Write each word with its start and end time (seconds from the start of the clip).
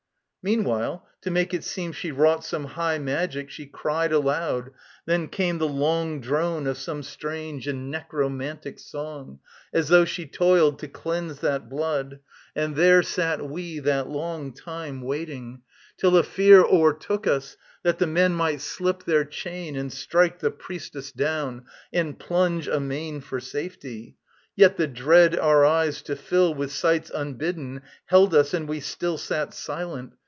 Meanwhile 0.43 1.05
to 1.21 1.29
make 1.29 1.53
it 1.53 1.63
seem 1.63 1.91
she 1.91 2.11
wrought 2.11 2.43
some 2.43 2.65
high 2.65 2.97
Magic, 2.97 3.51
she 3.51 3.67
cried 3.67 4.11
aloud: 4.11 4.71
then 5.05 5.27
came 5.27 5.59
the 5.59 5.67
long 5.67 6.19
Drone 6.19 6.65
of 6.65 6.79
some 6.79 7.03
strange 7.03 7.67
and 7.67 7.91
necromantic 7.91 8.79
song, 8.79 9.37
As 9.71 9.89
though 9.89 10.03
she 10.03 10.25
toiled 10.25 10.79
to 10.79 10.87
cleanse 10.87 11.41
that 11.41 11.69
blood; 11.69 12.21
and 12.55 12.75
there 12.75 13.03
Sat 13.03 13.47
we, 13.47 13.77
that 13.81 14.09
long 14.09 14.51
time, 14.51 15.03
waiting. 15.03 15.61
Till 15.97 16.17
a 16.17 16.23
fear 16.23 16.61
O'ertook 16.63 17.27
us, 17.27 17.55
that 17.83 17.99
the 17.99 18.07
men 18.07 18.33
might 18.33 18.61
slip 18.61 19.03
their 19.03 19.25
chain 19.25 19.75
And 19.75 19.93
strike 19.93 20.39
the 20.39 20.49
priestess 20.49 21.11
down 21.11 21.65
and 21.93 22.17
plunge 22.17 22.67
amain 22.67 23.21
For 23.21 23.39
safety: 23.39 24.17
yet 24.55 24.75
the 24.77 24.87
dread 24.87 25.37
our 25.37 25.63
eyes 25.63 26.01
to 26.01 26.15
fill 26.15 26.55
With 26.55 26.71
sights 26.71 27.11
unbidden 27.13 27.83
held 28.07 28.33
us, 28.33 28.55
and 28.55 28.67
we 28.67 28.79
still 28.79 29.19
Sat 29.19 29.53
silent. 29.53 30.13